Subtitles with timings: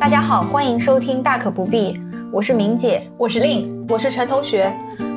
[0.00, 1.92] 大家好，欢迎收听《大可不必》，
[2.32, 4.72] 我是明姐，我是令，我是陈同学。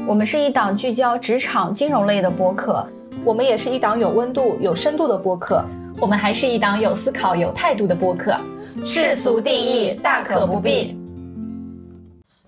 [0.06, 2.88] 我们是一档聚焦职场金融类的播客，
[3.24, 5.64] 我们也是一档有温度、有深度的播客，
[6.02, 8.36] 我们还是一档有思考、有态度的播客。
[8.84, 11.00] 世俗定义，大可不必。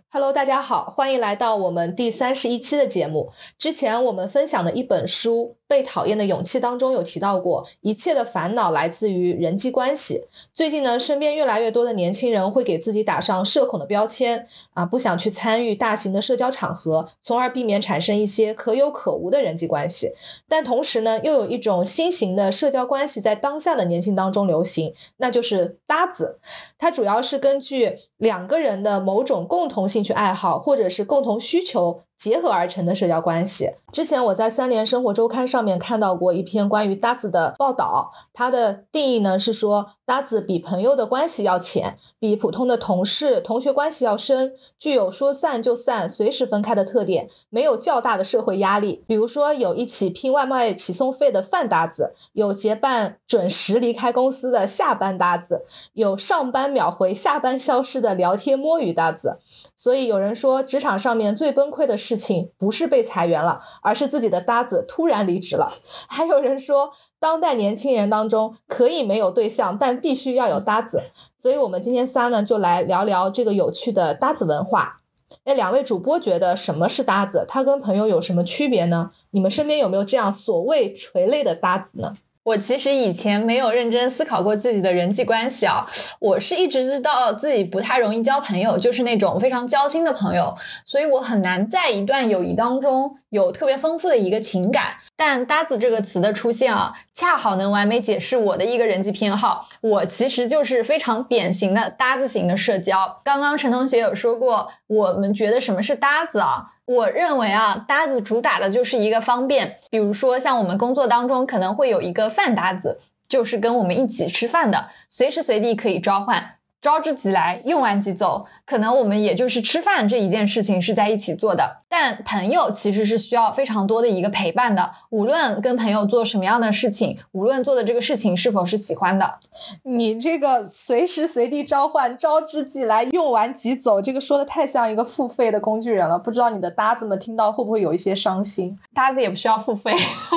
[0.10, 3.32] Hello，大家好，欢迎来到我们第三十一期的节目。
[3.58, 10.26] 之前我们分享的一本书《被讨厌的勇气》当中有提到过，一切的烦恼来自于人际关系。
[10.54, 20.14] 最近呢，身边越来越多的年轻人会给自己打上社恐的标签啊，不想去参与大型的社交场合，从而避免产生一些可有可无的人际关系。
[20.50, 26.40] 但同时呢，又有一种新型的社交关系在当下的年轻当中流行，那就是搭子。
[26.80, 29.92] 它主要是根据两个人的某种共同。
[29.92, 32.04] 兴趣爱好或者是共同需求。
[32.22, 33.72] 结合而成的社交关系。
[33.92, 49.04] 之前我在三联生活周刊上面看到过一篇关于搭子的报道，它的定义呢是说，搭子比朋友的关系要浅，比普通的同事、同学关系要深，具有说散就散、随时分开的特点，没有较大的社会压力。
[49.08, 59.40] 比如说，有一起拼外卖起送费的饭搭子，有结伴准时离开公司的下班搭子，有上班秒回、下班消失的聊天摸鱼搭子。
[59.76, 65.72] 所以有人说，职场上面最崩溃的是事情不是被裁员了，而是自己的搭子突然离职了。
[66.10, 71.00] 还有人说，当代年轻人当中可以没有对象，但必须要有搭子。
[71.38, 75.00] 所以我们今天仨呢，就来聊聊这个有趣的搭子文化。
[75.46, 77.46] 那两位主播觉得什么是搭子？
[77.48, 79.12] 他跟朋友有什么区别呢？
[79.30, 82.18] 你们身边有没有这样所谓垂类的搭子呢？
[82.44, 85.88] 我其实以前没有认真思考过自己的人际关系啊，
[86.20, 94.96] 我是一直知道自己不太容易交朋友，就是那种非常交心的朋友，所以我很难在一段友谊当中有特别丰富的一个情感。
[95.16, 103.22] 但搭子这个词的出现啊，恰好能完美解释我的一个人际偏好，我其实就是非常典型的搭子型的社交。
[103.24, 106.72] 刚刚陈同学有说过，我们觉得什么是搭子啊？
[106.92, 113.00] 我认为啊，搭子主打的就是一个方便，比如说像我们工作当中可能会有一个饭搭子，
[113.30, 116.56] 就是跟我们一起吃饭的，随时随地可以召唤。
[116.82, 118.48] 招之即来，用完即走。
[118.66, 124.92] 可能我们也就是吃饭这一件事情是在一起做的，但朋友其实是需要非常多的一个陪伴的。
[125.10, 129.40] 无论跟朋友做什么样的事情，无论做的这个事情是否是喜欢的，
[129.84, 136.18] 你这个随时随地召唤，招之即来，用完即走，这个说的太像一个付费的工具人了。
[136.18, 138.80] 不知道你的搭子们听到会不会有一些伤心？
[138.96, 139.94] 搭子也不需要付费，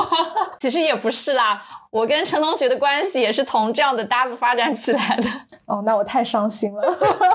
[0.60, 1.62] 其实也不是啦。
[1.94, 5.31] 我跟陈同学的关系也是从这样的搭子发展起来的。
[5.66, 6.82] 哦，那我太伤心了。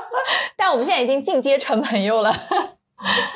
[0.57, 2.35] 但我们现在已经进阶成朋友了。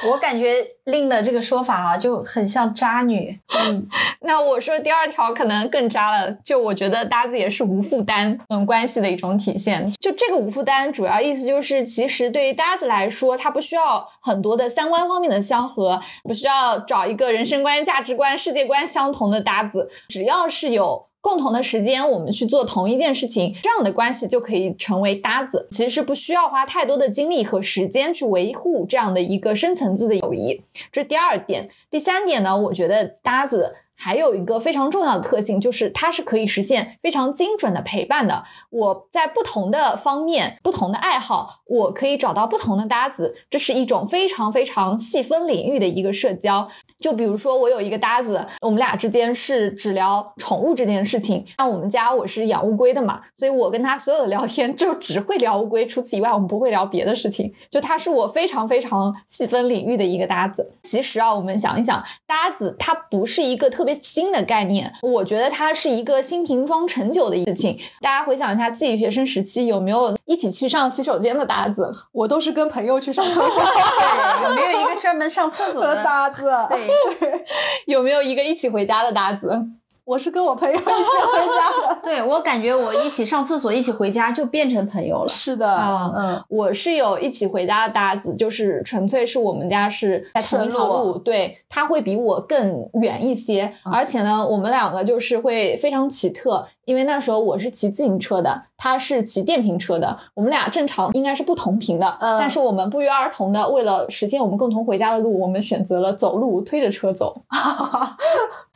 [0.06, 3.40] 我感觉令的这个说法啊，就很像渣女。
[3.58, 3.88] 嗯，
[4.20, 6.34] 那我说第二条可能更渣了。
[6.44, 9.94] 就我觉得搭子也是无负担嗯关系的一种体现。
[10.02, 21.08] 就这个无负担，主要意思就是，其实对于搭子来说，他不需要很多的三观方面的相合，不需要找一个人生观、价值观、世界观相同的搭子，只要是有。
[21.24, 25.70] 共同的时间，我们去做同一件事情，这样的关系就可以成为搭子。
[25.72, 30.64] 其实不需要花太多的精力和时间去维护这样的一个深层次的友谊。
[30.92, 31.70] 这是第二点。
[31.90, 33.78] 第三点呢，我觉得搭子。
[33.96, 38.44] 还有一个非常重要的特性，就是它是可以实现非常精准的陪伴的。
[38.70, 46.70] 我在不同的方面、不同的爱好，我可以找到不同的搭子，这是一种非常非常细分领域的一个社交。
[47.04, 51.46] 就比如说，我有一个搭子，我们俩之间是只聊宠物这件事情。
[51.60, 57.54] 像我们家我是养乌龟的嘛，所以我跟他所有的聊天 就只会聊乌龟，除此以外我们不会聊别的事情。
[57.70, 60.72] 就他是我非常非常细分领域的一个搭子。
[60.82, 64.00] 其实啊，我们想一想，搭子它不是一个特别。
[64.02, 67.80] 新的概念，我觉得它是一个新瓶装陈酒的事情。
[68.00, 71.92] 大家回想一下自己学生时期有没有一起去上洗手间的搭子？
[72.12, 73.44] 我都是跟朋友去上厕所，
[74.44, 76.52] 有没有一个专门上厕所的搭子？
[76.70, 76.88] 对，
[77.88, 79.68] 有没有一个一起回家的搭子？
[80.06, 85.30] 我是跟我朋友一起回家的， 对我感觉我一起上厕所，一起回家就变成朋友了。
[85.30, 107.44] 是的，嗯嗯，我是有一起回家的搭子，就是纯粹是我们家是在同一条路，对，他会比我更远一些，而且呢，我们两个就是会非常奇特，因为那时候我是骑自行车的，他是骑电瓶车的，我们俩正常应该是不同频的，但是我们不约而同的为了实现我们共同回家的路，我们选择了走路推着车走。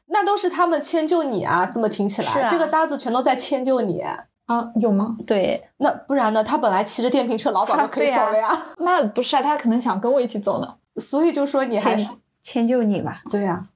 [0.08, 4.26] 那都是他们迁就你啊，这么听起来，这个搭子全都在迁就你啊？
[4.76, 5.18] 有吗？
[5.28, 6.44] 对，那不然呢？
[6.44, 8.50] 他本来骑着电瓶车老早就可以走了呀。
[8.78, 10.76] 那不是啊，他可能想跟我一起走呢。
[10.96, 12.10] 所以就说你还是
[12.42, 13.22] 迁就你吧。
[13.30, 13.68] 对呀。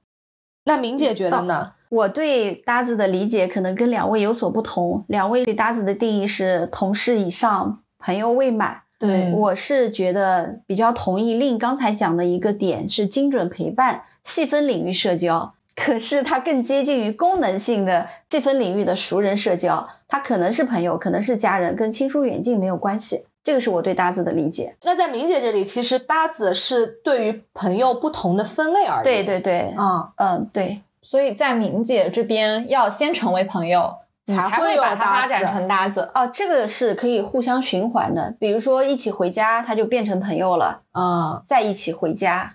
[0.64, 1.72] 那明姐觉得呢？
[1.90, 8.82] 我对搭子的理解可能跟两位有所不同，两位对搭子的定义是同事以上，朋友未满。
[8.98, 15.54] 对我是觉得比较同意令刚才讲的一个点是精准陪伴、细分领域社交。
[15.74, 23.24] 可是它更接近于功能性的细分领域的熟人社交，它可能是朋友，可能是家人，跟亲疏远近没有关系。
[23.44, 24.76] 这个是我对搭子的理解。
[24.84, 29.04] 那在明姐这里，其实搭子是对于朋友不同的分类而已。
[29.04, 33.96] 对对对，嗯嗯对，所以在明姐这边要先成为朋友，
[34.26, 36.10] 你才会有才会把它发展成搭子。
[36.14, 38.36] 哦，这个是可以互相循环的。
[38.38, 42.54] 比如说一起回家，他就变成朋友了，嗯再一起回家，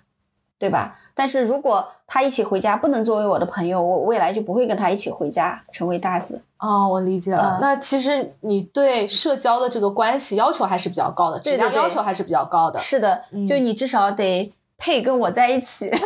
[0.57, 0.97] 对吧？
[1.17, 6.41] 但是如果他一起回家不能作为我的朋友，我未来就不会跟他一起回家，成为搭子。
[6.59, 7.57] 哦，我理解了。
[7.57, 12.79] 嗯那其实你对社交的这个关系要求还是比较高的，质量要求还是比较高的。
[12.79, 15.91] 是的，嗯就你至少得配跟我在一起。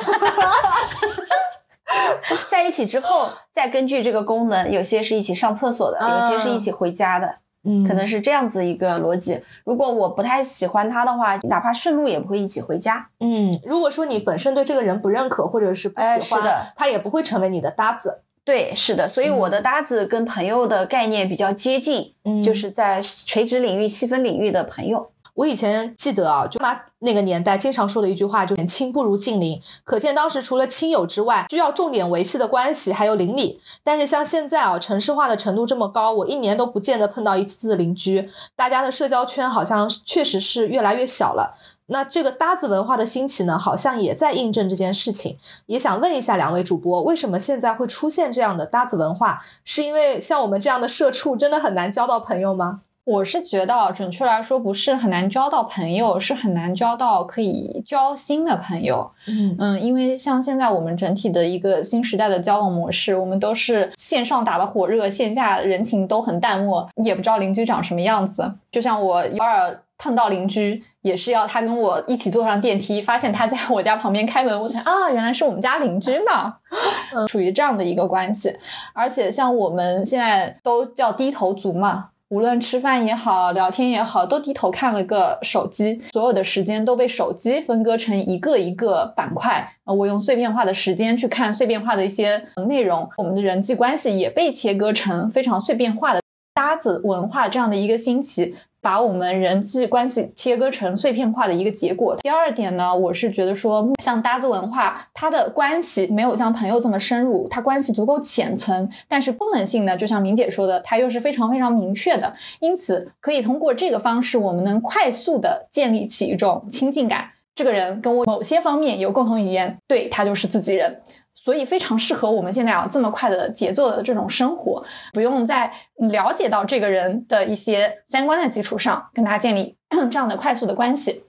[2.50, 9.42] 在一起之后，再根据这个功能，有些是一起上厕所的，有些是一起回家的，嗯可能是这样子一个逻辑。
[9.64, 13.10] 如果我不太喜欢他的话，哪怕顺路也不会一起回家。
[13.20, 18.22] 嗯，如果说你本身对这个人不认可或者是不喜哎欢，是的他也不会成为你的搭子。
[18.44, 25.11] 对，是的，所以我的搭子跟朋友的概念比较接近，嗯就是在垂直领域、细分领域的朋友。
[25.34, 29.62] 我以前记得啊，就妈那个年代经常说的一句话，就远亲不如近邻。
[29.84, 33.62] 可见当时除了亲友之外，需要重点维系的关系还有邻里。
[33.84, 41.56] 但是像现在啊，城市化的程度这么高，我一年都不见得碰到一次邻居，大家的社交圈好像确实是越来越小了。
[41.86, 45.38] 那这个搭子文化的兴起呢，好像也在印证这件事情。
[45.66, 49.44] 也想问一下两位主播，为什么现在会出现这样的搭子文化？
[49.66, 52.82] 是因为像我们这样的社畜真的很难交到朋友吗？
[53.04, 59.12] 我是觉得，准确来说，不是很难交到朋友，是很难交到可以交心的朋友。
[59.28, 68.54] 嗯嗯，因为像现在我们整体的一个新时代的交往模式，我们都是线上打的火热，线下人情都很淡漠，也不知道邻居长什么样子。
[68.72, 76.58] 就像我偶尔碰到邻居，也是要他跟我一起坐上电梯，发现他在我家旁边开门，我才啊，原来是我们家邻居呢，
[77.28, 78.58] 属于这样的一个关系。
[78.94, 82.11] 而且像我们现在都叫低头族嘛。
[82.32, 89.74] 无论吃饭也好，聊天也好，都低头看了个手机，所有的时间都被手机分割成一个一个板块。
[89.84, 96.22] 我用碎片化的时间去看碎片化的一些内容，我们的人际关系也被切割成非常碎片化的
[96.54, 102.18] 搭子文化这样的一个兴起，把我们人际关系切割成碎片化的一个结果。
[102.18, 117.30] 第二点呢，我是觉得说，像搭子文化，它的关系没有像朋友这么深入，它关系足够浅层，但是功能性呢，就像明姐说的，它又是非常非常明确的，因此可以通过这个方式，我们能快速的建立起一种亲近感。
[117.54, 121.02] 这个人跟我某些方面有共同语言，对他就是自己人。
[121.44, 131.24] 所以非常适合我们现在啊这么快的节奏的这种生活，不用在了解到这个人的一些三观的基础上，跟他建立 这样的快速的关系。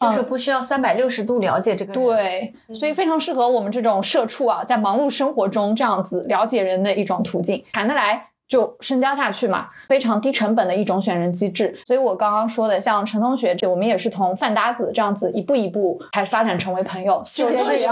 [0.00, 2.04] 就是不需要三百六十度了解这个人。
[2.04, 8.33] 对，所以非常适合我们这种社畜啊，在忙碌生活中这样子了解人的一种途径，谈得来。
[8.48, 11.78] 就深交下去嘛，非常低成本的一种选人机制。
[11.86, 17.22] 所以我刚刚说的，像陈同学，我们也是从饭搭子这样子一步一步才发展成为朋友。
[17.24, 17.88] 谢谢陈同学，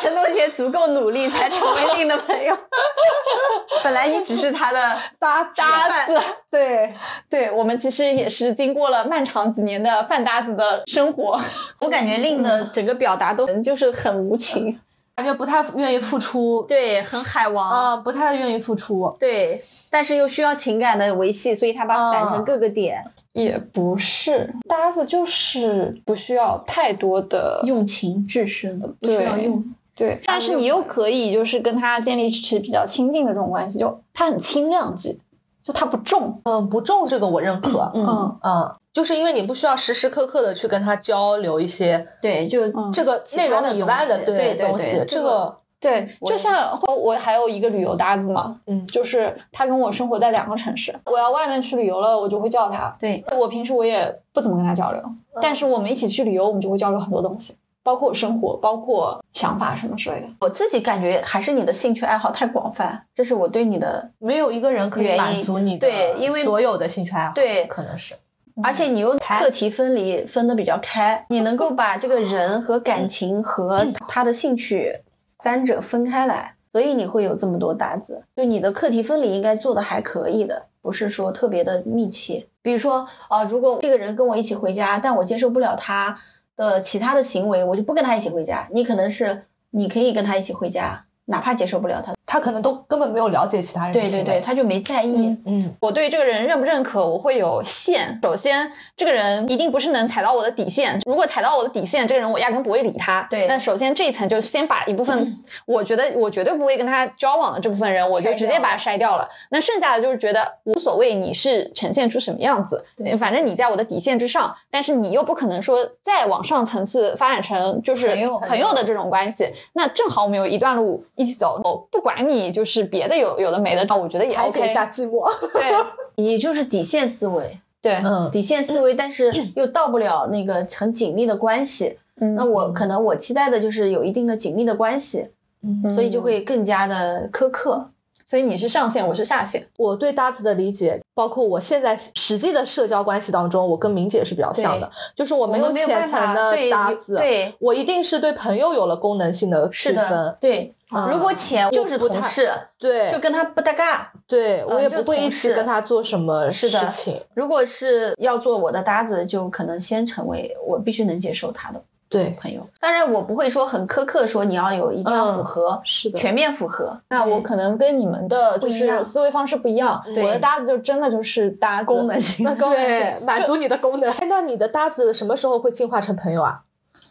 [0.00, 2.56] 陈同学足够努力才成为令的朋友。
[3.82, 4.78] 本来你只是他的
[5.18, 6.20] 搭搭子，
[6.50, 6.94] 对，
[7.28, 11.40] 对我们其实也是经过了漫长几年的饭搭子的生活。
[11.80, 14.80] 我感觉令的整个表达都就是很无情，
[15.16, 19.16] 感觉不太愿意付出，对，很海王，啊，不太愿意付出。
[19.20, 29.74] 对，但是又需要情感的维系，所以他把它散成各个点，也不是搭子，就是不需要太多的用情至深，不需要用。
[29.94, 35.20] 对，但是你又可以就是跟他建立起比较亲近的这种关系，就他很轻量级，
[35.62, 37.92] 就他不重，嗯，不重这个我认可。
[37.94, 52.96] 嗯嗯，就是因为你不需要时时刻刻的去跟他交流一些对，就嗯这个内容以外的对对东西，这个对，就像我还有一个旅游搭子嘛，嗯就是他跟我生活在两个城市，我要外面去旅游了，我就会叫他。
[52.98, 60.28] 对，我平时我也不怎么跟他交流，嗯但是我们一起去旅游，我们就会交流很多东西，包括生活，包括想法什么之类的。
[60.40, 68.14] 我自己感觉还是你的兴趣爱好太广泛，这是我对你的，没有一个人可以满足你的对因为所有的兴趣爱好，对可能是
[68.62, 75.00] 而且你又课题分离分的比较开，你能够把这个人和感情和他的兴趣
[75.40, 78.22] 三者分开来，所以你会有这么多搭子。
[78.36, 82.46] 就你的课题分离应该做的还可以的，不是说特别的密切。
[82.62, 86.18] 比如说，啊、如果这个人跟我一起回家，但我接受不了他
[86.56, 88.68] 的其他的行为，我就不跟他一起回家。
[88.72, 92.13] 你可能是你可以跟他一起回家，哪怕接受不了他。
[92.34, 93.92] 他可能都根本没有了解其他人。
[93.92, 95.36] 对对对，他就没在意。
[95.46, 98.18] 嗯，我对这个人认不认可，我会有线。
[98.24, 101.00] 首先，这个人一定不是能踩到我的底线。
[101.06, 103.28] 如果踩到我的底线，这个人我压根不会理他。
[103.30, 103.46] 对。
[103.46, 109.28] 那首先这一层就先把一部分，我觉得我绝对不会跟他交往的这部分人，我就直接把他筛掉了。
[109.48, 112.84] 那剩下的就是觉得无所谓，你是呈现出什么样子，
[113.20, 118.08] 反正你在我的底线之上，但是你又不可能说再往上层次发展成就是
[118.48, 119.52] 朋友的这种关系。
[119.72, 123.08] 那正好我们有一段路一起走，我不管你就是别。
[123.08, 124.64] 的有有的没的，我觉得也 OK。
[124.64, 125.28] 一下寂寞。
[125.52, 125.62] 对，
[126.16, 127.58] 你就是底线思维。
[127.82, 131.98] 对，嗯，底线思维，但是又到不了那个很紧密的关系。
[132.18, 135.28] 嗯，那我可能我期待的就是有一定的紧密的关系，
[135.62, 137.90] 嗯，所以就会更加的苛刻。
[138.26, 139.68] 所以你是上线，我是下线。
[139.76, 150.36] 我对搭子的理解，包括我现在实际的社交关系当中，我跟明姐是比较像的，就是我没有浅层的搭子，对，我一定是对朋友有了功能性的区分。
[150.40, 157.20] 对，如果浅就是同事，对，就跟他不搭嘎，对我也不会一起跟他做什么事情。
[157.34, 161.82] 如果是要做我的搭子，就可能先成为我必须能接受他的。
[162.18, 162.36] 对。
[162.40, 167.00] 朋友，当然我不会说很苛刻，说你要有一定要符合，是的，全面符合。
[167.08, 174.12] 那我可能跟你们的就是思维方式不一样，我的搭子就真的就是搭功能性， 对，满足你的功能。
[174.28, 176.62] 那你的搭子什么时候会进化成朋友啊？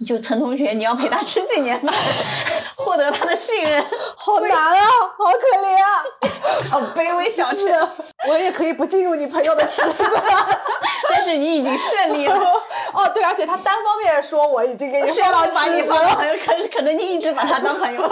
[0.05, 1.93] 就陈同学，你要陪他吃几年饭，
[2.75, 3.85] 获得他的信任，
[4.17, 4.85] 好难啊，
[5.17, 6.03] 好可怜啊，
[6.71, 7.67] 好卑微小吃。
[8.27, 10.03] 我也可以不进入你朋友的池子，
[11.09, 12.35] 但是你已经胜利了。
[12.93, 18.12] 哦，对，而且他单方面说我已经给你说到把你当朋友，可是可能你一直把他当朋友。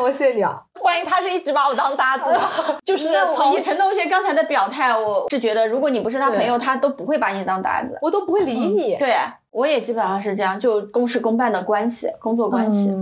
[0.00, 0.62] 我谢谢你啊！
[0.82, 2.24] 万一他是一直把我当搭子，
[2.84, 8.96] 就是从陈同学刚才的表态，我是觉得如果你不是他朋友，他都不会把你当搭子，我都不会理你。
[8.96, 9.16] 对，
[9.50, 12.94] 我也基本上是这样，就公事公办的关系，工作关系，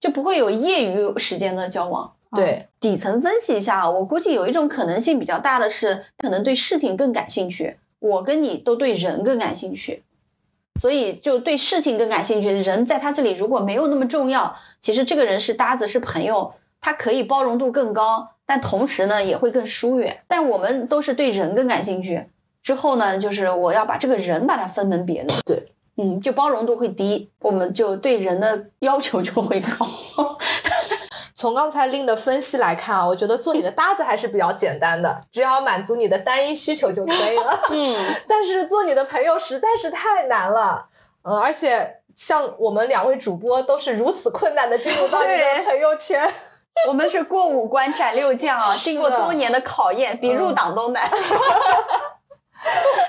[0.00, 2.12] 就不会有业余时间的交往。
[2.34, 10.02] 对，底层分析一下，我估计有一种可能性比较大的是，可能对事情更感兴趣，我跟你都对人更感兴趣。
[10.80, 16.54] 所以就对事情更感兴趣，人在他这里如果没有那么重要，其实这个人是搭子是朋友，
[16.84, 20.22] 他可以包容度更高，但同时呢也会更疏远。
[20.28, 22.28] 但我们都是对人更感兴趣，
[22.62, 29.68] 之后呢就是我要把这个人把它分门别类，对，嗯，就包容度会低，我们就对人的要求就会高。
[31.34, 37.60] 从刚才令的分析来看啊，我觉得做你的搭子还是比较简单的，只要满足你的单一需求就可以了。
[37.72, 37.96] 嗯，
[38.28, 40.88] 但是做你的朋友实在是太难了。
[41.22, 46.30] 嗯，而且像我们两位主播都是如此困难的进入到你的朋友圈，
[46.88, 51.10] 我们是过五关斩六将啊，经过多年的考验，比入党都难。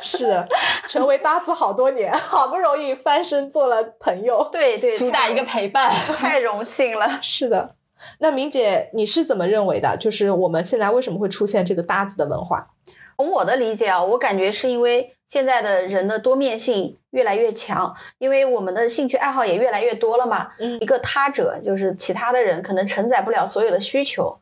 [0.01, 0.47] 是的，
[0.87, 4.49] 成为搭子好多年，好不容易翻身做了朋友。
[4.51, 7.19] 对对，主打一个陪伴，太荣幸了。
[7.23, 7.75] 是的。
[8.19, 9.95] 那明姐，你是怎么认为的？
[9.97, 12.71] 就是我们现在为什么会出现这个搭子的文化？
[13.17, 20.51] 从我的理解啊，我感觉是因为现在的人的多面性越来越强，因为我们的兴趣爱好也越来越多了嘛。
[20.59, 20.79] 嗯。
[20.81, 24.39] 一个他者就是其他的人，可能承载不了所有的需求。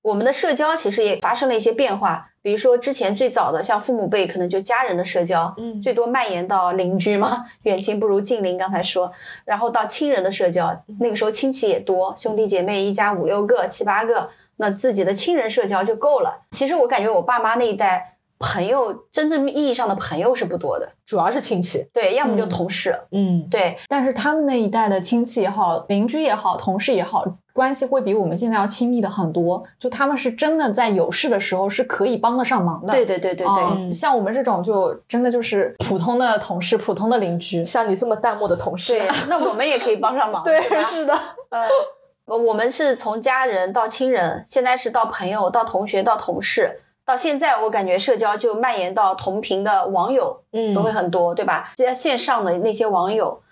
[0.00, 9.12] 我们的社交其实也发生了一些变化，比如说之前最早的像父母辈，可能就家人的社交，嗯，最多蔓延到邻居嘛，远亲不如近邻，刚才说，
[9.46, 16.42] 然后到亲人的社交，那个时候亲戚也多，兄弟姐妹一家五六个、七八个，那自己的亲人社交就够了。
[16.50, 18.13] 其实我感觉我爸妈那一代。
[18.38, 23.78] 朋友真正意义上的朋友是不多的，主要是亲戚，对，要么就同事，嗯，对。
[23.88, 29.64] 但是他们那一代的亲戚也好，邻居也好，同事也好，关系会比我们现在要亲密的很多。
[29.78, 32.92] 就他们是真的在有事的时候是可以帮得上忙的。
[32.92, 37.64] 对对对对对，像我们这种就真的就是普通的同事、普通的邻居。
[37.64, 40.42] 像你这么淡漠的同事，对，那我们也可以帮上忙。
[40.44, 41.14] 对，是的，
[41.48, 41.66] 呃，
[42.26, 46.80] 我们是从家人到亲人，现在是到朋友、到同学、到同事。
[47.04, 51.74] 到现在，我感觉社交就蔓延到同频的网友，嗯，都会很多，对吧？
[51.76, 53.42] 在线上的那些网友，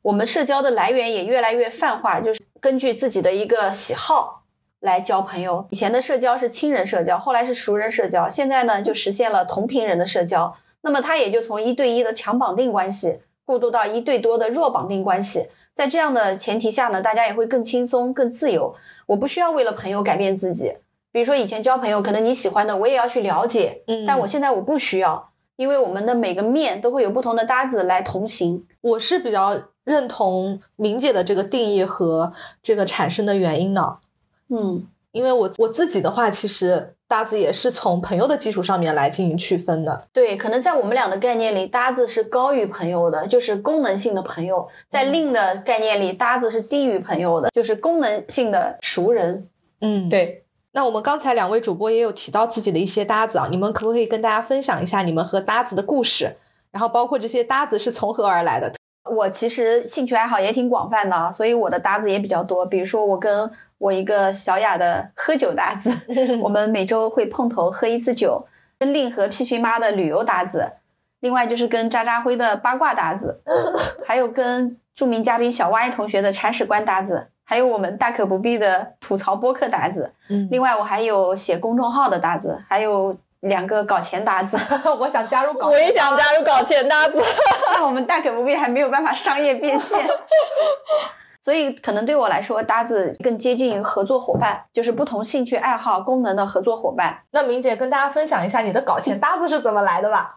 [0.00, 4.44] 我们社交的来源也越来越泛化，就是根据自己的一个喜好
[4.80, 5.66] 来交朋友。
[5.70, 10.56] 以前的社交是亲人社交，后来是熟人社交，现在呢就实现了同频人的社交。
[10.80, 15.48] 那么它也就从一对一的强绑定关系过渡到一对多的弱绑定关系。
[15.74, 18.74] 在这样的前提下呢，大家也会更轻松、更自由。
[19.06, 20.74] 我不需要为了朋友改变自己。
[21.12, 28.66] 比如说以前交朋友，可能你喜欢的我也要去了解，嗯，但我现在我不需要，因为我们的每个面都会有不同的搭子来同行。
[28.80, 33.98] 我是比较认同明姐的这个定义和这个产生的原因的，
[34.48, 40.08] 嗯，因为我我自己的话，其实搭子也是从朋友的基础上面来进行区分的。
[40.14, 49.48] 对，可能在我们俩的概念里，搭子是高于朋友的，就是功能性的朋友；在另的概念里，搭子是低于朋友的，就是功能性的熟人。
[49.80, 50.44] 嗯，对。
[50.74, 56.36] 那我们刚才两位主播也有提到自己的一些搭子啊，你们可不可以跟大家分享一下你们和搭子的故事？
[56.70, 58.72] 然后包括这些搭子是从何而来的？
[59.04, 62.64] 我其实兴趣爱好也挺广泛的，所以我的搭子也比较多。
[62.64, 65.90] 比如说，我跟我一个小雅的喝酒搭子，
[66.40, 68.46] 我们每周会碰头喝一次酒；
[68.78, 70.78] 跟令和屁屁妈的旅游搭子；
[71.20, 73.42] 另外就是跟渣渣辉的八卦搭子，
[74.06, 77.26] 还有跟著名嘉宾小歪同学的铲屎官搭子。
[77.52, 84.56] 还有我们大可不必的吐槽播客搭子，嗯，另外我还有写公众号的搭子，还有两个搞钱搭子，
[84.98, 87.20] 我想加入搞，我也想加入搞钱搭子，
[87.76, 90.00] 那我们大可不必还没有办法商业变现，
[91.44, 97.18] 所以可能对我来说搭子更接近于合作伙伴，就是不同兴趣爱好功能的合作伙伴。
[97.30, 100.36] 那明姐跟大家分享一下你的搞钱搭子是怎么来的吧？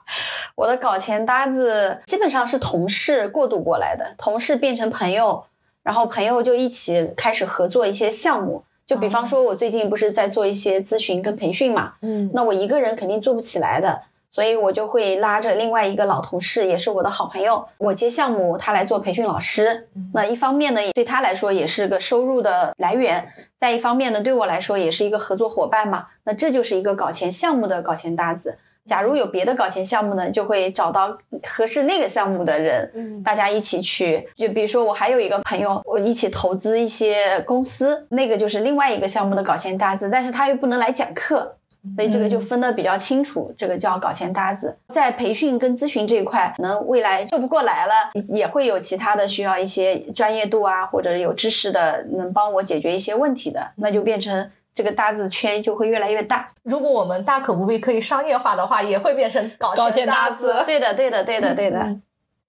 [0.56, 5.46] 我的搞钱搭子基本上是同事过渡过来的，同事变成朋友。
[5.86, 14.02] 然后朋友就一起开始合作一些项目，就比方说，我最近不是在做一些咨询跟培训嘛，嗯，那我一个人肯定做不起来的，
[14.32, 19.88] 所以我就会拉着另外一个老同事，也是我的好朋友，我接项目，他来做培训老师。
[20.12, 23.28] 那一方面呢，对他来说也是个收入的来源；
[23.60, 26.08] 再一方面呢，对我来说也是一个合作伙伴嘛。
[26.24, 28.58] 那这就是一个搞钱项目的搞钱搭子。
[28.86, 34.30] 假如有别的搞钱项目呢，就会找到合适那个项目的人，嗯，大家一起去。
[34.38, 41.56] 就比如说我还有一个朋友，我一起投资一些公司，那个就是另外一个项目的搞钱搭子，但是他又不能来讲课，
[41.96, 44.78] 所以这个就分得比较清楚，这个叫搞钱搭子。
[44.88, 47.94] 在培训跟咨询这一块，可能未来做不过来了，
[48.30, 54.52] 也会有其他的需要一些专业度啊，或者有知识的能帮我解决一些问题的，那就变成。
[54.76, 56.50] 这个搭子圈就会越来越大。
[56.62, 60.64] 如果我们大可不必可以商业化的话，也会变成搞钱搭子。
[60.68, 61.98] 对的，对的，对的，对的。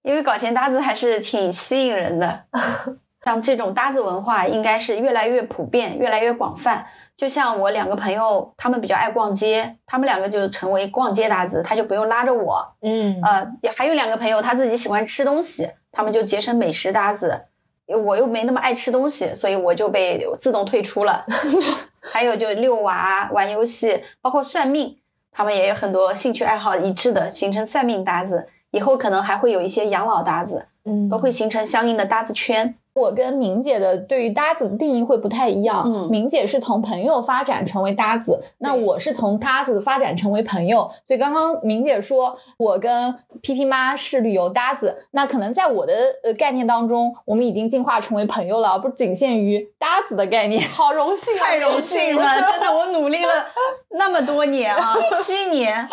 [0.03, 2.43] 因为搞钱搭子还是挺吸引人的。
[3.25, 6.85] 像这种搭子文化，应该是越来越普遍，越来越广泛。
[7.17, 12.75] 就像我两个朋友，他们比较爱逛街，他们两个就成为逛街搭子，他就不用拉着我。
[12.81, 13.21] 嗯。
[13.23, 17.45] 呃，还有两个朋友，他自己喜欢吃东西，他们就结成美食搭子。
[17.85, 21.25] 我又没那么爱吃东西，所以我就被自动退出了。
[22.17, 24.97] 还有就遛娃、玩游戏，包括算命，
[25.31, 28.47] 他们也有很多兴趣爱好一致的，形成算命搭子。
[28.71, 32.73] 以后可能还会有一些养老搭子，嗯，都会形成相应的搭子圈。
[32.97, 35.83] 我跟明姐的对于搭子的定义会不太一样。
[35.85, 40.91] 嗯，明姐是从朋友发展成为搭子，那我是从搭子发展成为朋友。
[41.05, 50.67] 所以刚刚明姐说我跟皮皮妈是旅游搭子，那可能在我的呃概念当中，我们已经进化成为朋友了，不仅限于搭子的概念。
[50.67, 53.47] 好荣幸， 太荣幸了，真的，我努力了
[53.91, 55.87] 那么多年啊， 七年。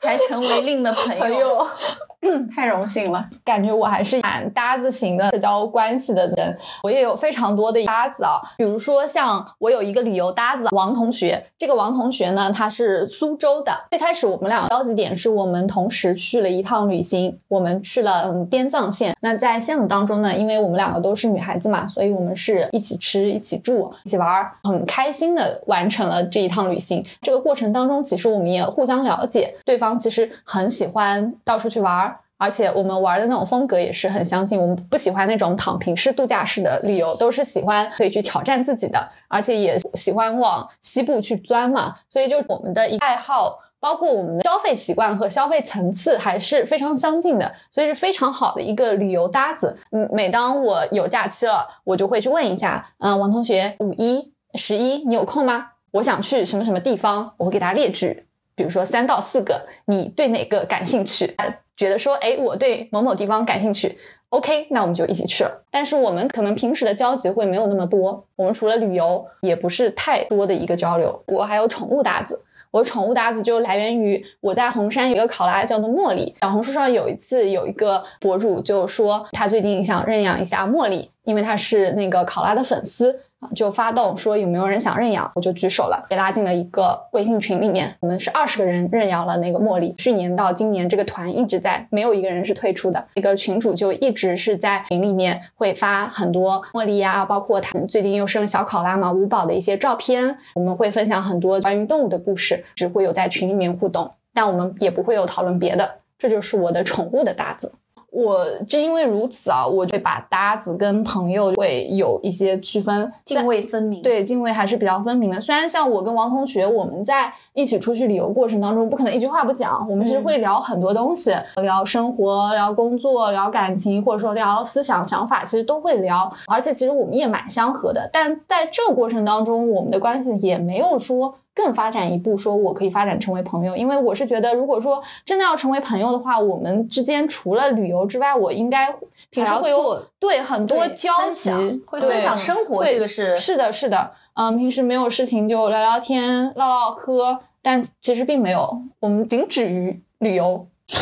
[0.00, 1.66] 才成为令的朋友，
[2.54, 3.28] 太荣幸了。
[3.44, 8.40] 感觉我还是蛮搭子型的社交关系的人，我也有非常多的搭子啊。
[8.56, 13.84] 比如说像我有一个旅游搭子王同学，这个王同学呢，他是苏州的。
[13.90, 19.16] 最开始我们俩交集点是我们同时去了一趟旅行，我们去了嗯滇藏线。
[19.20, 27.04] 那在线路当中呢，因为我们两个都是女孩子嘛，所以我们是一起吃、一起住、一起玩，很开心的完成了这一趟旅行。
[27.22, 29.98] 这个过程当中，其实我们也互相了解对方。
[29.98, 34.60] 其实很喜欢到处去玩，而且我们玩的那种风格也是很相近。
[34.60, 41.96] 我们不喜欢那种躺平式度假式的旅游，都是喜欢可以去挑战自己的，而且也喜欢往西部去钻嘛。
[42.08, 49.78] 所以就我们的一爱好，包括我们的消费习惯和消费层次还是非常相近的，所以是非常好的一个旅游搭子。
[49.90, 55.68] 嗯，每当我有假期了，我就会去问一下，嗯，王同学，五一、十一你有空吗？
[55.92, 58.26] 我想去什么什么地方，我会给他列举。
[58.56, 61.36] 比如说三到四个，你对哪个感兴趣？
[61.76, 65.64] 觉得说，哎，我对某某地方感兴趣，OK，那我们就一起去了。
[65.72, 71.24] 但是我们可能平时的交集会没有那么多，我们除了旅游，也不是太多的一个交流。
[71.26, 76.36] 我还有宠物搭子，我宠物搭子就来源于我在红山有一个考拉叫做茉莉。
[76.40, 83.50] 小红书上有一次有一个博主就说他最近想认养一下茉莉，因为他是那个考拉的粉丝啊。
[83.54, 87.96] 就发动说有没有人想认养，我就举手了，被拉进了一个微信群里面。
[88.00, 89.92] 我们是二十个人认养了那个茉莉。
[89.92, 93.08] 去年到今年，这个团一直在，没有一个人是退出的。
[93.14, 100.38] 那个群主就一直是在群里面会发很多茉莉呀，包括他最近又生了小考拉嘛，五宝的一些照片。
[100.54, 105.96] 我们会分享很多关于动物的故事，只会有在群里面互动，但我们也不会有讨论别的。
[106.18, 107.72] 这就是我的宠物的搭子。
[108.14, 114.02] 我正因为如此啊，我就把搭子跟朋友会有一些区分，泾渭分明。
[114.02, 115.40] 对，泾渭还是比较分明的。
[115.40, 126.34] 虽然像我跟王同学，我们在一起出去旅游过程当中，不可能一句话不讲，我们其实会聊很多东西，聊生活、聊工作、聊感情，或者说聊思想想法，其实都会聊。
[126.46, 131.34] 而且其实我们也蛮相合的，但在这个过程当中，我们的关系也没有说。
[131.54, 138.96] 更发展一步，说我可以发展成为朋友，因为我是觉得，如果说真的要成为朋友的话，我们之间除了旅游之外，我应该
[139.30, 150.66] 平时会有对很多交集，会分享生活，这个是是的，是的，嗯，平时没有事情就聊聊天、唠唠嗑，但其实并没有，我们仅止于旅游。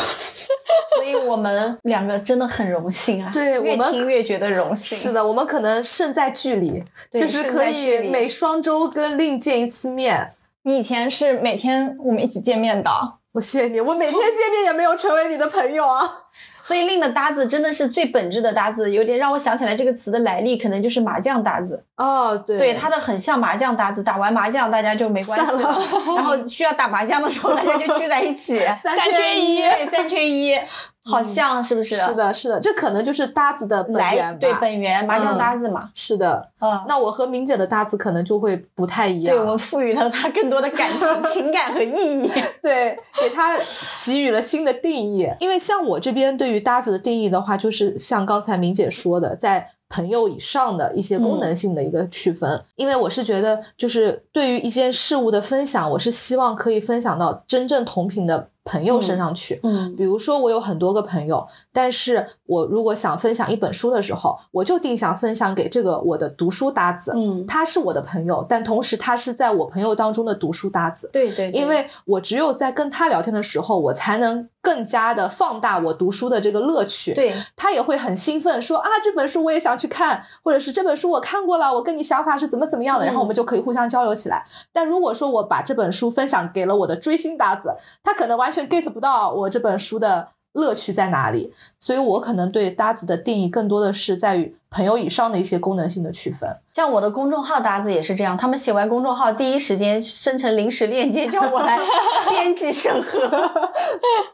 [0.95, 3.31] 所以我们两个真的很荣幸啊！
[3.33, 4.97] 对，越听越觉得荣幸。
[4.97, 10.35] 是的，我们可能胜在距离，就是可以每双周跟另见一次面。
[10.65, 12.91] 你以前是每天我们一起见面的，
[13.33, 16.19] 我谢谢你，我每天见面也没有成为你的朋友啊。
[16.63, 21.85] 所以令的搭子真的是最本质的搭子，有点让我想起来这个词的来历，可能就是麻将搭子。
[21.97, 25.83] 哦，对，对，他的很像麻将搭子，打完麻将大家就没关系了，
[26.17, 30.57] 然后需要打麻将的时候大家就聚在一起， 三缺一，对，三缺一。
[31.05, 31.97] 好像是不是？
[31.97, 35.91] 是的，是的，这可能就是搭子的本源吧对，本源麻将搭子嘛。
[35.95, 39.35] 是的，嗯，那我和明姐的搭子可能就会不太一样。
[39.35, 42.31] 对，我们赋予了他更多的感情、 情感和意义。
[42.63, 43.59] 对，给他
[44.07, 45.29] 给予了新的定义。
[45.41, 52.65] 因为像我这边对于搭子的定义的话，就是像刚才明姐说的，在朋友以上的一些功能性的一个区分。
[52.77, 58.49] 因为我是觉得，就是对于一件事物的分享，我是希望可以分享到真正同频的。
[58.65, 84.47] 朋友身上去，嗯，比如说我有很多个朋友，但是我如果想分享一本书的时候，我就定向分享给这个我的读书搭子，嗯，他是我的朋友，但同时他是在我朋友当中的读书搭子，对对，因为我只有在跟他聊天的时候，我才能更加的放大我读书的这个乐趣，对，他也会很兴奋说啊这本书我也想去看，或者是这本书我看过了，我跟你想法是怎么怎么样的，然后我们就可以互相交流起来。
[84.73, 96.59] 但如果说我把这本书分享给了我的追星搭子，他可能完全 get 不到我这本书的乐趣在哪里，所以我可能对搭子的定义更多的是在于朋友以上的一些功能性的区分。
[96.75, 101.79] 像我的公众号搭子也是这样，他们写完公众号第一时间生成临时链接，叫我来
[102.31, 103.63] 编辑审核。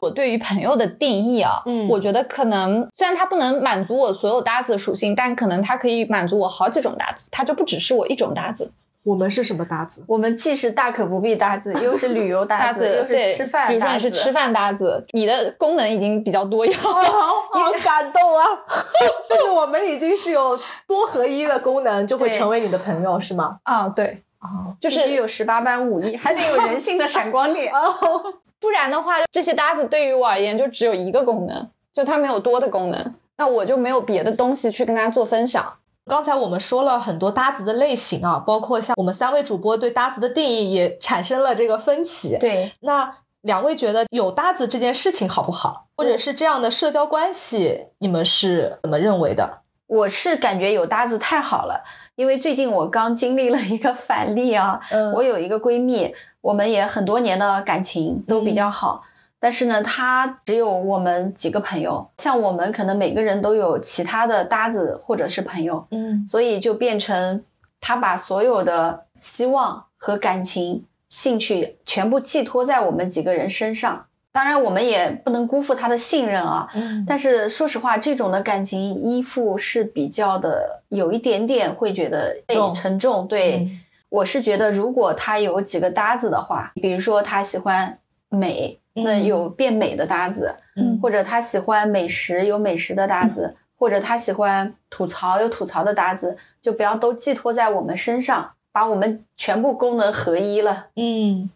[0.01, 8.71] 我对于朋友的定义啊，嗯，我觉得可能虽然它不能满足我所有搭子的属性，但可能它可以满足我好几种搭子，它就不只是我一种搭子。
[9.03, 10.03] 我们是什么搭子？
[10.07, 13.69] 我们既是大可不必搭子，又是旅游搭子， 又是吃饭。
[13.69, 16.81] 比如说你是吃饭搭子，你的功能已经比较多样。
[16.81, 18.45] 好感动啊！
[19.29, 23.59] 就是我们已经是有多合一的功能，就会成为你的朋友，是吗？
[23.63, 24.23] 啊，对。
[24.39, 27.71] 哦，就是有十八般武艺，还得有人性的闪光点。
[27.75, 35.78] 哦，不然的话，这些搭子对于我而言就只有一个功能，就它没有多的功能，那我就没有别的东西去跟大家做分享。
[36.09, 42.37] 刚才我们说了很多搭子的类型啊，包括像我们三位主播对搭子的定义也产生了这个分歧。
[42.37, 49.59] 对，那两位觉得有搭子这件事情好不好，或者是这样的社交关系，你们是怎么认为的？
[49.87, 51.83] 我是感觉有搭子太好了，
[52.15, 59.03] 因为最近我刚经历了一个反例啊，嗯我有一个闺蜜，我们也很多年的感情都比较好。
[59.39, 67.43] 但是呢，他只有我们几个朋友，像我们可能每个人都有其他的搭子或者是朋友，嗯，所以就变成
[67.79, 74.07] 他把所有的希望和感情、兴趣全部寄托在我们几个人身上。
[74.31, 76.69] 当然，我们也不能辜负他的信任啊。
[76.75, 77.03] 嗯。
[77.07, 83.27] 但是说实话，这种的感情依附是比较的，有一点点会觉得重沉重。
[83.27, 87.97] 对，我是觉得如果他有几个搭子的话，比如说他喜欢
[88.29, 88.79] 美。
[89.01, 101.49] 那有变美的搭子，嗯，或者他喜欢美食有美食的搭子，或者他喜欢吐槽有吐槽的搭子，就不要都寄托在我们身上，把我们全部功能合一了，嗯，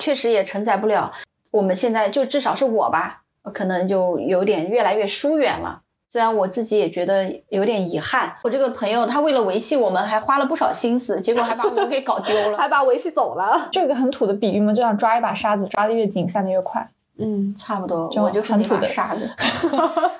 [0.00, 1.12] 确实也承载不了。
[1.52, 3.22] 我们现在就至少是我吧，
[3.54, 5.82] 可能就有点越来越疏远了。
[6.10, 13.68] 虽然我自己也觉得有点遗憾，我这个朋友他为了维系我们还花了不少心思，结果还把我们给搞丢了， 还把维系走了。
[13.72, 16.90] 这个很土的比喻嘛，就像抓一把沙子，抓的越紧，散的越快。
[17.18, 19.28] 嗯，差不多，就我就很土的沙子。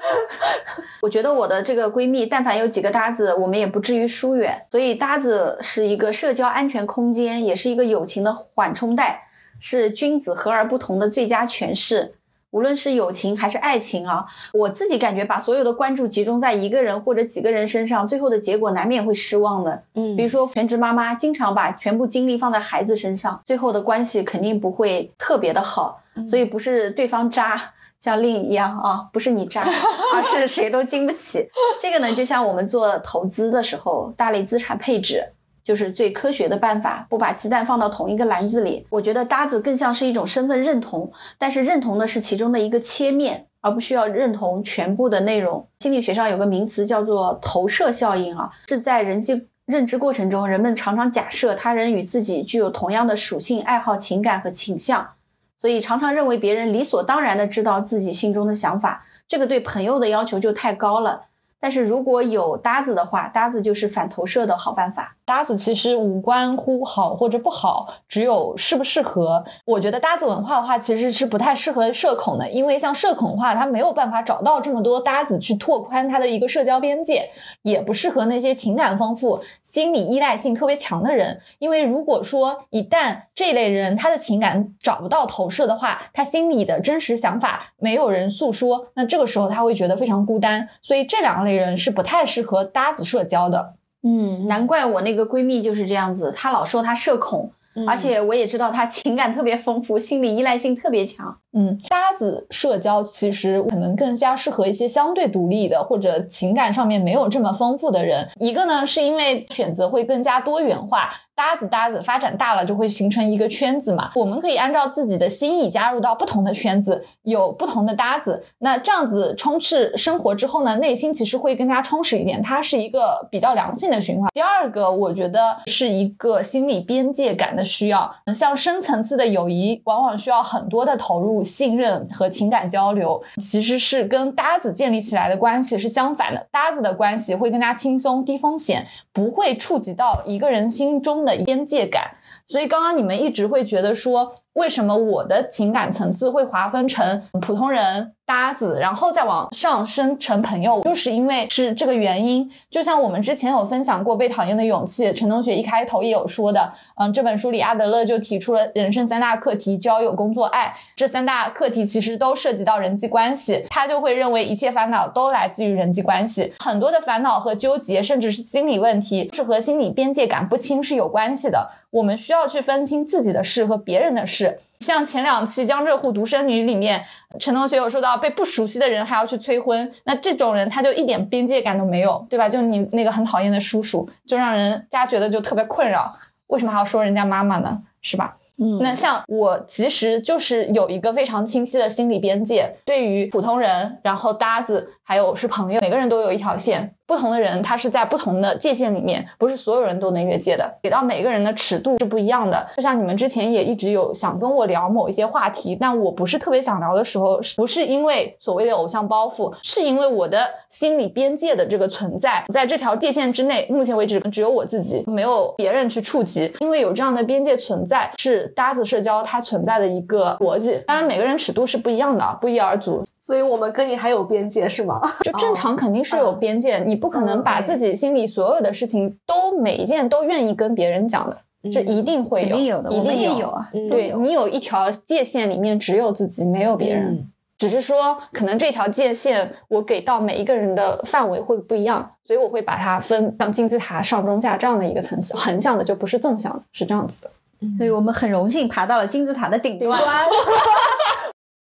[1.01, 4.67] 我觉得我的这个闺蜜，但凡有几个搭子，我们也不至于疏远。
[4.73, 9.29] 所以搭子是一个社交安全空间，也是一个友情的缓冲带，
[9.61, 12.17] 是君子和而不同的最佳诠释。
[12.51, 19.83] 无论是友情还是爱情啊，我自己感觉把所有的关注集中在一个人或者几个人身上，最后的结果难免会失望的。
[19.95, 26.03] 嗯，比如说全职妈妈经常把全部精力放在孩子身上，最后的关系肯定不会特别的好。
[26.29, 31.49] 所以不是对方渣，像令一样啊，不是你渣，而是谁都经不起。
[31.81, 35.33] 这个呢，就像我们做投资的时候，大类资产配置
[35.69, 38.87] 就是最科学的办法，不把鸡蛋放到同一个篮子里。
[38.89, 45.69] 我觉得搭子更像是一种身份认同，但是认同的是其中的一个切面，而不需要认同全部的内容。
[45.79, 55.11] 心理学上有个名词叫做投射效应啊，是在人际认知过程中，人们常常假设他人与自己具有同样的属性、爱好、情感和倾向。
[55.59, 61.25] 所以常常认为别人理所当然的知道自己心中的想法，这个对朋友的要求就太高了。
[61.61, 65.17] 但是如果有搭子的话，搭子就是反投射的好办法。
[65.29, 69.45] 搭子其实无关乎好或者不好，只有适不适合。
[69.67, 77.29] 我觉得搭子文化的话，其实是不太适合社恐的，因为像社恐的话，他没有办法找到这么多搭子去拓宽他的一个社交边界，
[77.61, 81.43] 也不适合那些情感丰富、心理依赖性特别强的人。
[81.59, 90.71] 因为如果说一旦这类人他的情感找不到投射的话，他心里的真实想法没有人诉说，那这个时候他会觉得非常孤单。
[90.81, 93.75] 所以这两类人是不太适合搭子社交的。
[94.03, 97.53] 嗯，难怪我那个闺蜜就是这样子，她老说她社恐，
[97.87, 101.39] 而且我也知道他情感特别丰富，心理依赖性特别强。
[101.53, 108.29] 嗯，搭子社交其实可能更加适合一些相对独立的或者情感上面没有这么丰富的人。
[108.39, 111.11] 一个呢，是因为选择会更加多元化。
[111.35, 124.31] 搭子搭子发展大了就会形成一个圈子嘛，我们可以按照自己的心意加入到不同的圈子，有不同的搭子，那这样子充斥生活之后呢，内心其实会更加充实一点，它是一个比较良性的循环。
[124.35, 141.19] 第二个，我觉得是一个心理边界感的需要，像深层次的友谊，往往需要很多的投入、信任和情感交流，其实是跟搭子建立起来的关系是相反的，搭子的关系会更加轻松、低风险，不会触及到一个人心中。
[141.19, 142.13] 的边界感，
[142.47, 148.15] 所以刚刚你们一直会觉得说，为什么我的情感层次会划分成普通人？
[148.29, 152.53] 搭子，然后再往上升成朋友，就是因为是这个原因。
[152.71, 160.77] 就像我们之前有分享过《被讨厌的勇气》，陈同学一开头也有说的，嗯，这本书里阿德勒就提出了人生三大课题：交友、工作、爱。
[160.95, 166.53] 这三大课题其实都涉及到人际关系，他就会认为一切烦恼都来自于人际关系。
[166.59, 171.71] 很多的烦恼和纠结，甚至是心理问题，是和心理边界感不清是有关系的。
[171.89, 174.61] 我们需要去分清自己的事和别人的事。
[174.81, 177.05] 像前两期江浙沪独生女里面，
[177.41, 182.49] 陈同学有说到被不熟悉的人还要去催婚，那这种人他就一点边界感都没有，对吧？
[182.49, 187.83] 就你那个很讨厌的叔叔，就让人家觉得就特别困扰，为什么还要说人家妈妈呢？
[188.01, 188.37] 是吧？
[188.61, 196.95] 嗯，那像我其实就是有一个非常清晰的心理边界，对于普通人，然后搭子，还有是朋友，每个人都有一条线。
[197.09, 202.69] 不同的人，他是在不同的界限里面，不是所有人都能越界的，给到每个人的尺度是不一样的。
[202.77, 216.53] 就像你们之前也一直有想跟我聊某一些话题，但我不是特别想聊的时候，不是因为所谓的偶像包袱，是因为我的心理边界的这个存在，在这条界限之内，目前为止只有我自己，没有别人去触及。
[216.61, 220.83] 因为有这样的边界存在，是搭子社交它存在的一个逻辑。
[220.87, 223.07] 当然，每个人尺度是不一样的，不一而足。
[223.19, 225.01] 所以我们跟你还有边界是吗？
[225.25, 231.39] 就正常肯定是有边界，你不可能把自己心里所有的事情都每一件都愿意跟别人讲的，
[231.73, 233.69] 这一定会有，一定有的，一定有啊。
[233.89, 237.31] 对你有一条界限，里面只有自己，没有别人。
[237.59, 247.31] 只是说，可能这条界限我给到每一个人的范围会不一样，所以我会把它分像金字塔上中下这样的一个层次，横向的就不是纵向的，是这样子的。
[247.77, 250.01] 所以我们很荣幸爬到了金字塔的顶端。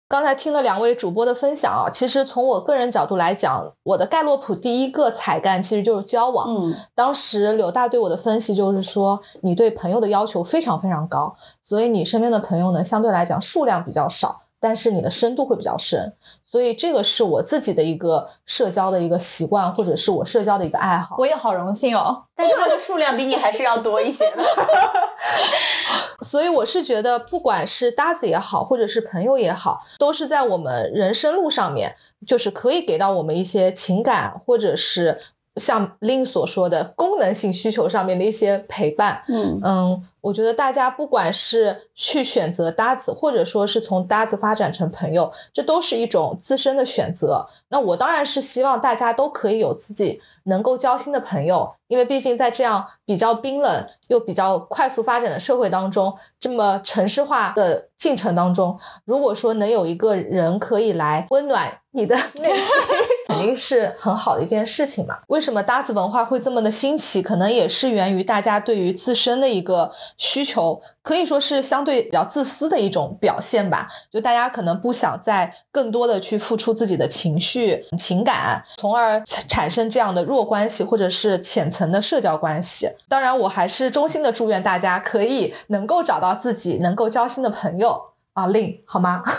[0.10, 6.48] 刚才听了两位主播的分享啊，其实从我个人角度来讲，我的盖洛普第一个才干其实就是交往。
[6.50, 14.42] 嗯，当时柳大对我的分析就是说，你对朋友的要求非常非常高，所以你身边的朋友呢，相对来讲数量比较少。
[14.60, 21.16] 但是你的深度会比较深，所以这个是我自己的一个社交的一个习惯，或者是我社交的一个爱好。
[21.18, 24.44] 我也好荣幸哦，但是它的数量比你还是要多一些的。
[26.22, 31.96] 所以我是觉得，不管是搭子也好，或者是朋友也好，都是在我们人生路上面，
[32.28, 35.22] 就是可以给到我们一些情感，或者是。
[35.56, 47.50] 像 Lin 所说的功能性需求上面的一些陪伴，嗯嗯，我觉得大家不管是去选择搭子，或者说是从搭子发展成朋友，这都是一种自身的选择。
[47.68, 62.66] 那我当然是希望大家都可以有自己能够交心的朋友，因为毕竟在这样比较冰冷又比较快速发展的社会当中，这么城市化的进程当中，如果说能有一个人可以来温暖你的内心。
[63.30, 65.20] 肯定是很好的一件事情嘛？
[65.28, 67.22] 为什么搭子文化会这么的兴起？
[67.22, 73.90] 可能也是源于大家对于自身的一个需求，可以说是相对比较自私的一种表现吧。
[74.12, 82.90] 就大家可能不想再更多的去付出自己的情绪、情感，从而产生这样的弱关系或者是浅层的社交关系。
[83.08, 89.24] 当然，我还是衷心的祝愿大家可以能够找到自己能够交心的朋友啊，令好吗？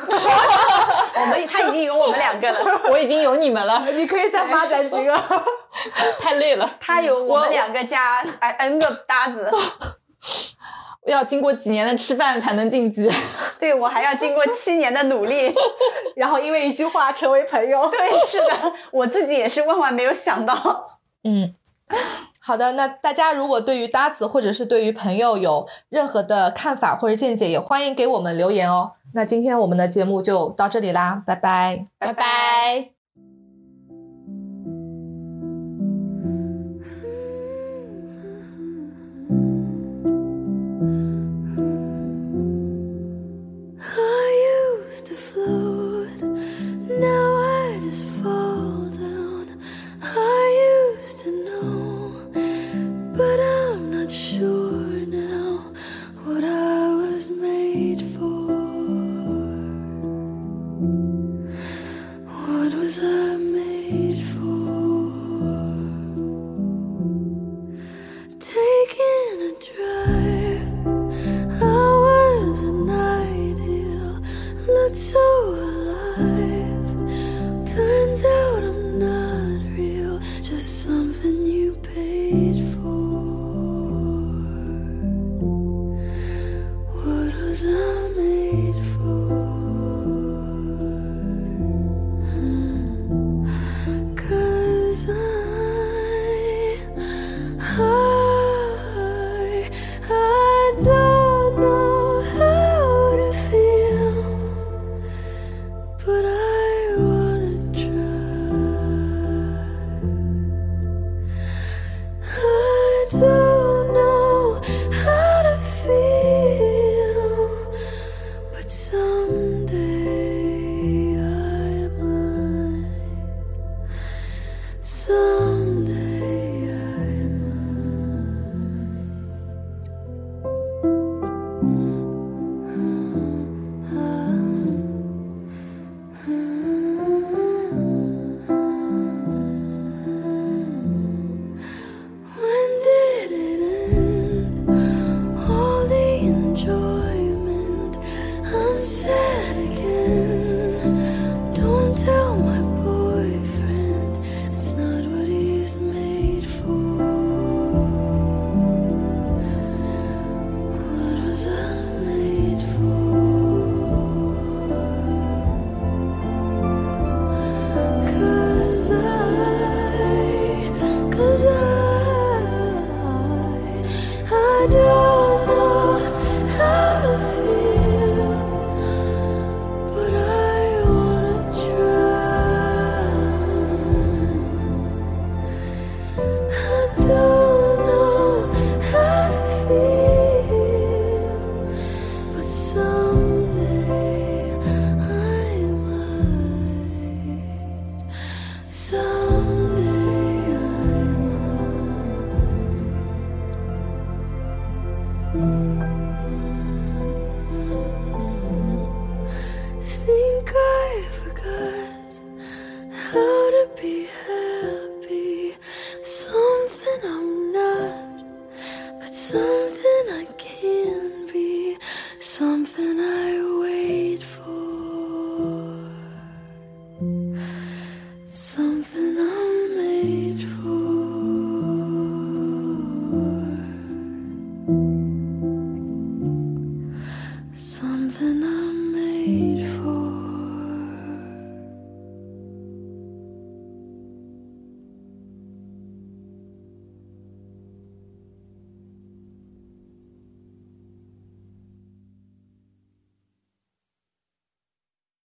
[1.20, 2.58] 我们他已经有我们两个了，
[2.90, 5.22] 我已经有你们了， 你可以再发展几个。
[6.20, 8.22] 太累了，他有我们两个加
[8.58, 9.50] n 个搭子，
[11.06, 13.10] 要经过几年的吃饭才能晋级。
[13.58, 15.54] 对我还要经过七年的努力，
[16.16, 17.88] 然后因为一句话成为朋友。
[17.88, 20.98] 对，是的，我自己也是万万没有想到。
[21.22, 21.54] 嗯，
[22.42, 28.92] 好的，那大家如果对于搭子或者是对于朋友有任何的看法或者见解，也欢迎给我们留言哦。
[29.12, 32.99] 那今天我们的节目就到这里啦，拜拜，拜拜。